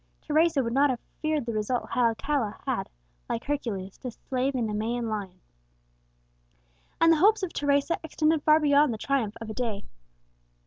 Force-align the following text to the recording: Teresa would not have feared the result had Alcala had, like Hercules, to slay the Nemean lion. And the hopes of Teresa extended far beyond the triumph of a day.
Teresa 0.19 0.63
would 0.63 0.73
not 0.73 0.89
have 0.89 0.99
feared 1.21 1.45
the 1.45 1.53
result 1.53 1.91
had 1.91 2.03
Alcala 2.07 2.57
had, 2.65 2.89
like 3.29 3.43
Hercules, 3.43 3.99
to 3.99 4.09
slay 4.09 4.49
the 4.49 4.59
Nemean 4.63 5.07
lion. 5.09 5.39
And 6.99 7.11
the 7.13 7.17
hopes 7.17 7.43
of 7.43 7.53
Teresa 7.53 7.99
extended 8.03 8.41
far 8.41 8.59
beyond 8.59 8.91
the 8.91 8.97
triumph 8.97 9.35
of 9.39 9.51
a 9.51 9.53
day. 9.53 9.85